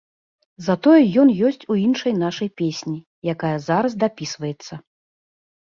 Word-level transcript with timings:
Затое 0.67 0.95
ён 1.23 1.29
ёсць 1.49 1.67
у 1.73 1.77
іншай 1.83 2.13
нашай 2.23 2.49
песні, 2.63 2.95
якая 3.37 3.55
зараз 3.69 3.99
дапісваецца. 4.07 4.73